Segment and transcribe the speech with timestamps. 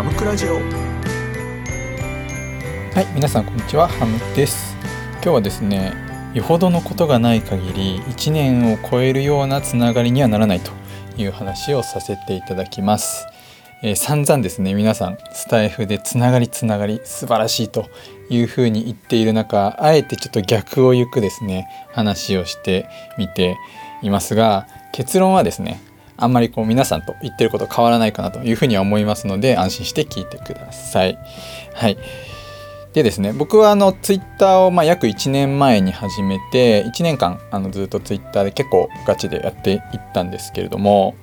[0.00, 0.54] ハムクラジオ。
[0.54, 0.60] は
[3.02, 3.86] い皆さんこんにちは。
[3.86, 4.74] ハムです。
[5.16, 5.92] 今日はですね
[6.32, 10.72] よほどのことがない限り1年を超えるようなつながりにはならないと
[11.18, 13.26] いう話をさせていただきます。
[13.82, 17.90] えー、散々ですね皆さんスタイフでつながりつながり素晴らしいと
[18.30, 22.88] いうふうに言っている中あえてちょっと逆を行くですね話をして
[23.18, 23.58] みて
[24.00, 25.82] いますが結論はですね
[26.20, 31.18] あんまりこう皆さんと言ってること変わらないかなというふうには思いますので安心して聞いてください。
[31.74, 31.98] はい。
[32.92, 39.80] でですね僕はあのツイッターをま約1年前に始めて1年間あのずっとツイッターで結構ガチでやっていっ
[40.12, 41.14] たんですけれども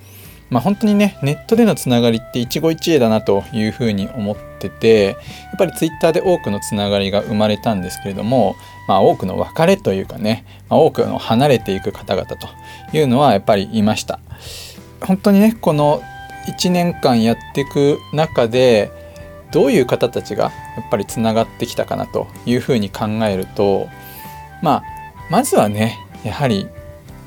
[0.50, 5.16] まあ、本当にねネットでのつながりって一期一会だなというふうに思っててやっ
[5.58, 8.56] ぱりツイッターで多くのつながりが生まれたんですけれども、
[8.88, 12.48] まあ、多くの別れというかね、まあ、多くの離れていく方々と
[12.94, 14.20] いうのはやっぱりいました。
[15.02, 16.02] 本当にねこの
[16.48, 18.92] 1年間やっていく中で
[19.52, 23.88] どういう方たちがやっぱりつながってきたかなというふうに考えると
[24.62, 24.84] まあ
[25.30, 26.68] まずはねやはり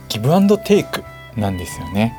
[0.09, 1.05] ギブアンドテイク
[1.37, 2.15] なんですよね。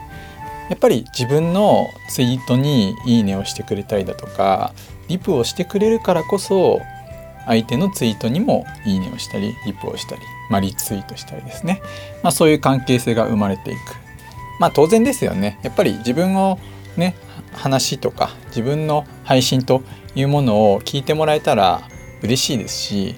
[0.70, 4.73] やっぱり自分のツイートに「いいね」をしてくれたりだとか
[5.09, 6.81] リプをしてくれるからこそ
[7.45, 11.81] 相手のツイートにも「いいね」をしたりリプをしたり、まあ、リツイートしたりですね、
[12.23, 14.01] まあ、そういう関係性が生まれていく
[14.62, 16.59] まあ当然ですよねやっぱり自分を
[16.95, 17.16] ね
[17.52, 19.81] 話とか自分の配信と
[20.14, 21.81] いうものを聞いてもらえたら
[22.22, 23.16] 嬉しいですし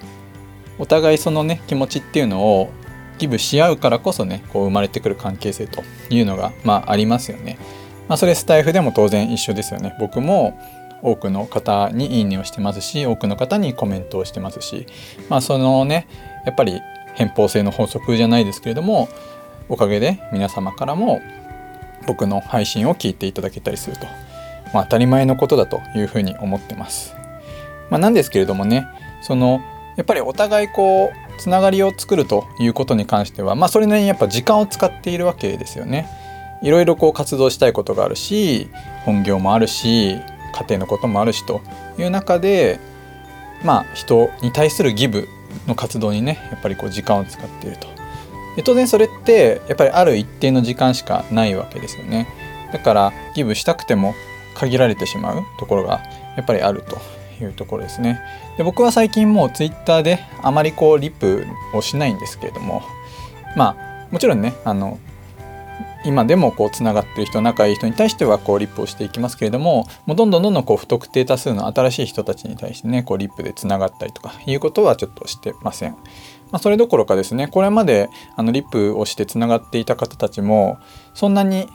[0.79, 2.71] お互いそのね気持ちっていうのを
[3.17, 7.59] ギブし合うからこそねこう生まれてくる関係性というのが、まあ、ありますよね。
[8.07, 9.95] まあ、それスタイフでも当然一緒ですよね。
[9.99, 10.57] 僕も
[11.01, 14.87] 多くの方にいいねをしてますし多くの方にコメントをしてますし
[15.29, 16.07] まあそのね
[16.45, 16.79] やっぱり
[17.15, 19.09] 偏方性の法則じゃないですけれども
[19.69, 21.21] おかげで皆様からも
[22.07, 24.05] 僕の配信を聞いていただけたりすると、
[24.73, 27.15] まあ、当たり前のことだというふうに思ってます。
[27.89, 28.87] まあ、なんですけれどもね
[29.21, 29.61] その
[29.97, 36.07] やっぱりお互いこうつながりを作るということに関しては、まあ、それなりにやっぱ時間を使っているわけですよね。
[36.61, 38.69] いろいろこう活動したいことがあるし
[39.03, 41.61] 本業もあるし家庭のこともあるしと
[41.97, 42.79] いう中で
[43.65, 45.27] まあ人に対するギブ
[45.67, 47.92] の活動にねやっぱりこう時間を使っていると。
[48.55, 52.27] で当然それってやっぱりある一定の時間しかないわけですよね。
[52.71, 54.15] だからギブしたくても
[54.55, 56.01] 限られてしまうところが
[56.35, 56.97] やっぱりあると
[57.43, 58.19] いうところですね。
[58.57, 62.83] で僕は最近もうツイッターであまりこうリップをしないんですけれども
[63.55, 64.99] まあもちろんねあの
[66.05, 75.95] 今でもこうつながってる人仲いい人に対してはこうリップをしていきますけれどももうどんどんどんどんこう不特定多数の新しい人たちに対してねこうリップでつながったりとかいうことはちょっとしてません。
[76.53, 80.77] まあ、それどころかですねこれまであのリップをしてつながっていた方たちも
[81.15, 81.67] そんなに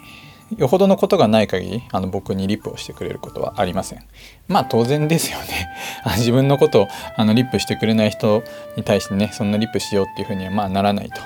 [0.56, 4.04] よほどのことがない限りあの僕にリップをしてくれることはありません。
[4.46, 5.68] まあ当然ですよね。
[6.16, 8.42] 自分のことをあのリップしてくれない人
[8.76, 11.20] に対してねそんなリップしようっていうふうにはまあならないと。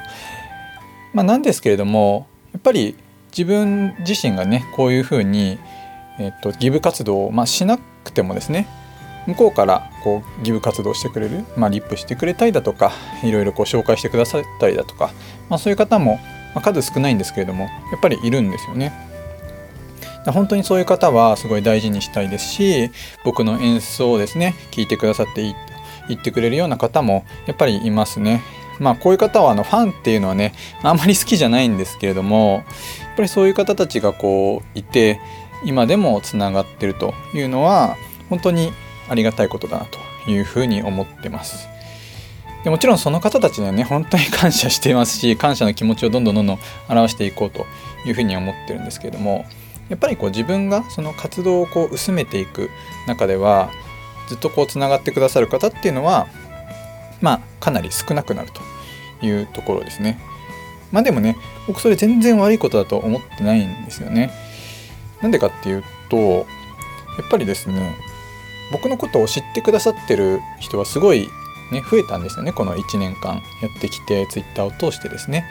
[1.12, 2.96] まあなんですけれどもやっぱり
[3.30, 5.58] 自分自身がねこういうふうに、
[6.18, 8.66] えっと、ギブ活動を、まあ、しなくてもですね
[9.26, 15.12] 向こうからこうギブ活動してくれる、まあ、リップしてくれたりだとかいろいろこう紹介してくださったりだとか、
[15.48, 16.18] まあ、そういう方も、
[16.54, 18.92] ま、数少ないんですけれどもやっぱりいるんですよね。
[20.24, 22.92] 本当にそういう方はすごい大事にしたいですし
[23.24, 25.58] 僕の演奏をですね聞いてくださっていいと
[26.08, 28.40] 言ってくれるような方もやっぱりいますね。
[28.78, 32.64] まあこういう方はあのファンっていうのはねあんまり好きじゃないんですけれども
[33.00, 35.20] やっぱりそういう方たちがこういて
[35.64, 37.96] 今でもつながってるというのは
[38.30, 38.72] 本当に
[39.12, 39.84] ありがたいことだな
[40.24, 41.68] というふうに思ってます。
[42.64, 46.58] でもちろんその方たちにはね本当に感謝していますし感謝の気持ちをどんどんどんどん
[46.88, 47.66] 表していこうと
[48.06, 49.44] いうふうに思ってるんですけれども
[49.88, 52.70] やっぱりこう自分がその活動をこう薄めていく
[53.08, 53.70] 中では
[54.28, 56.28] ずっとこうつながってくださる方っていうのは
[57.20, 58.48] まあかなり少なくなる
[59.20, 60.20] というところですね。
[60.92, 61.36] まあでもね
[61.66, 64.30] 僕それ全然悪いことだと思ってないんですよね。
[65.20, 66.42] なんでかっていうとや
[67.26, 67.96] っぱりですね
[68.72, 71.28] 僕のことを知ってくださってる人はすごい
[71.70, 75.46] ね増えたんですよねこの1年間やってきて Twitter を通してですね。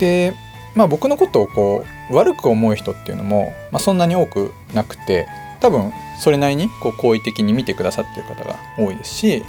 [0.00, 0.34] で
[0.74, 5.26] まあ僕のことをこう悪く思う人っていうのも、まあ、そんなに多くなくて
[5.60, 9.42] 多分それなりにこう好意的に見てくださってる方が多いですし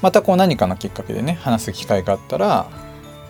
[0.00, 2.68] またこう何かのきっかけでね話す機会があったら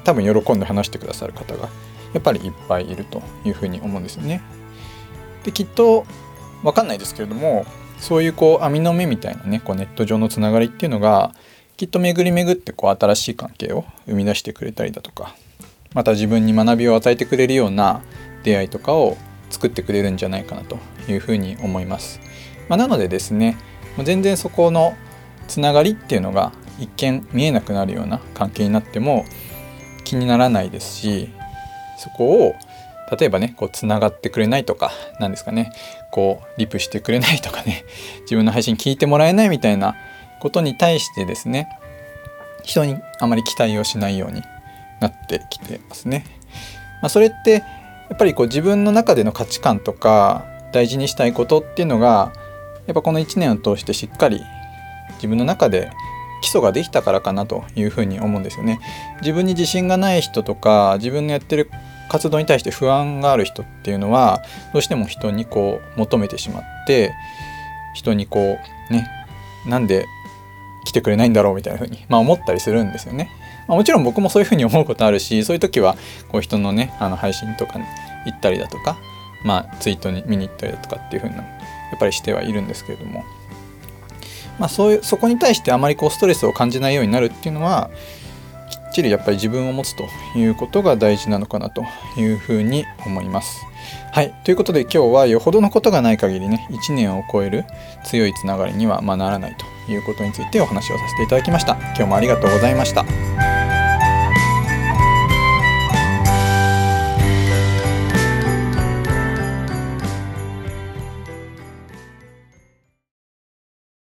[0.05, 1.69] 多分喜んで話してくださる方が
[2.12, 4.43] やっぱりいっぱいいるというふうに思うんですよね。
[5.44, 6.05] できっと
[6.62, 7.67] 分かんないですけれども
[8.02, 11.32] そういうこう網の目みたいなねこうネット上のつながりっていうのが
[11.76, 15.37] きっと巡り巡ってこう新しい関係を生み出してくれたりだとか
[15.94, 18.02] また自分に学びを与えてくれるような
[18.43, 19.16] 出会いとかを
[19.50, 20.78] 作ってくれるんじゃないかなと
[21.08, 22.19] いうふうに思います。
[22.69, 23.56] まあ、なのでですね
[23.96, 24.96] もう全然そこの
[25.46, 29.25] つながりっていうのが一見見えなくなるような関係になっても
[30.02, 31.28] 気にならないですし
[31.99, 32.54] そこを
[33.16, 34.90] 例えばねこうつながってくれないとか
[35.20, 35.72] 何ですかね
[36.12, 37.85] こうリプしてくれないとかね
[38.23, 39.97] 自分の配信聞いてもらえないみたいな
[40.41, 41.69] ことに対してですね
[42.62, 44.43] 人にあまり期待をしないように
[45.00, 46.25] なってきてますね。
[47.00, 47.61] まあ、それってや
[48.14, 52.32] っぱりこう自分の中での価値観とか大事にしたいことっていうのが
[52.87, 54.43] やっぱこの1年を通してしっかり
[55.14, 55.91] 自分の中で
[56.43, 58.81] 基礎ができたからかなというふうに思うんですよね。
[59.20, 61.70] 自分に自信がない人とか自分のやってる
[62.12, 64.43] 活動に対して不安がある人っていうのは
[64.75, 67.14] どうしても人にこう求めてしまって
[67.94, 68.59] 人にこ
[68.91, 69.09] うね
[69.67, 70.05] なんで
[70.85, 73.31] 来てくれないんだろうみたいな風に、まあ、思ったりするんですよね。
[73.67, 75.97] まあ、もちろん僕もそういう風に思うことあるしそういう時は
[76.29, 77.87] こう人のねあの配信とかに
[78.26, 78.99] 行ったりだとか、
[79.43, 81.50] まあ、ツイートに見に行ったりだとかっていう風なや
[81.97, 83.25] っぱりしてはいるんですけれども
[84.59, 87.91] まあ、そういうそこに対してあまりこうストレスを感じないようになるっていうのは
[88.72, 90.04] きっちりやっぱり自分を持つと
[90.36, 91.84] いうことが大事なのかなと
[92.16, 93.60] いうふうに思います。
[94.12, 94.34] はい。
[94.44, 97.64] ということで今日はよほどのことがない限りね、1年を超える
[98.04, 101.74] 強いつながりにはまならないということについてお話をさせていただきました。
[101.74, 103.31] 今日もありがとうございました。